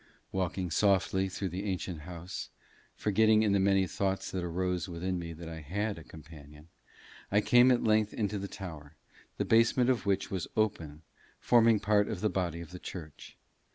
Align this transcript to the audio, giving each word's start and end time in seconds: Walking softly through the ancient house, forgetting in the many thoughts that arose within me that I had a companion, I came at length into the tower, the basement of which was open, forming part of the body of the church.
Walking 0.31 0.71
softly 0.71 1.29
through 1.29 1.49
the 1.49 1.65
ancient 1.65 1.99
house, 2.01 2.49
forgetting 2.95 3.43
in 3.43 3.51
the 3.51 3.59
many 3.59 3.85
thoughts 3.85 4.31
that 4.31 4.43
arose 4.43 4.89
within 4.89 5.19
me 5.19 5.31
that 5.33 5.47
I 5.47 5.59
had 5.61 5.99
a 5.99 6.03
companion, 6.03 6.69
I 7.31 7.39
came 7.39 7.69
at 7.71 7.83
length 7.83 8.11
into 8.11 8.39
the 8.39 8.47
tower, 8.47 8.95
the 9.37 9.45
basement 9.45 9.91
of 9.91 10.07
which 10.07 10.31
was 10.31 10.47
open, 10.57 11.03
forming 11.39 11.79
part 11.79 12.07
of 12.09 12.21
the 12.21 12.31
body 12.31 12.61
of 12.61 12.71
the 12.71 12.79
church. 12.79 13.37